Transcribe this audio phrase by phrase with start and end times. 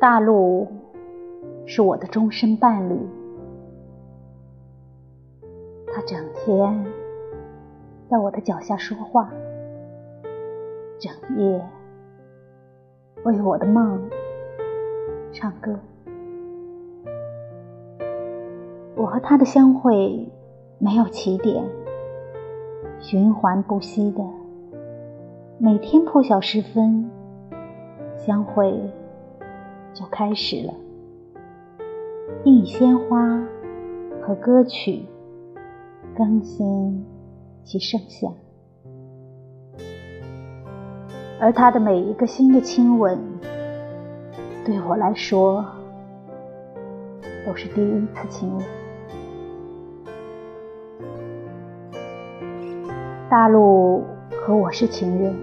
[0.00, 0.66] 大陆
[1.66, 2.98] 是我的终身伴侣，
[5.92, 6.86] 他整天
[8.08, 9.30] 在我的脚下说话，
[10.98, 11.62] 整夜
[13.24, 14.08] 为我的梦
[15.32, 15.78] 唱歌。
[18.96, 20.26] 我和他的相会
[20.78, 21.62] 没有起点，
[23.00, 24.24] 循环不息的，
[25.58, 27.10] 每天破晓时分
[28.16, 28.80] 相会
[29.92, 30.74] 就开始了，
[32.42, 33.42] 并以鲜花
[34.22, 35.04] 和歌曲
[36.16, 37.04] 更新
[37.64, 38.28] 其盛夏，
[41.40, 43.18] 而他的每一个新的亲吻，
[44.64, 45.64] 对我来说
[47.46, 48.64] 都是第一次亲吻。
[53.28, 54.02] 大陆
[54.40, 55.34] 和我是情人，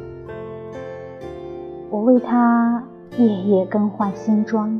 [1.89, 2.83] 我为他
[3.17, 4.79] 夜夜更换新装。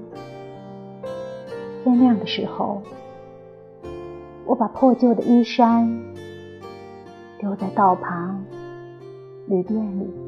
[1.83, 2.81] 天亮的时候，
[4.45, 5.89] 我把破旧的衣衫
[7.39, 8.43] 丢在道旁
[9.47, 10.27] 旅店里。